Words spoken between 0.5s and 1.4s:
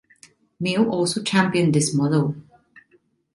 Mill also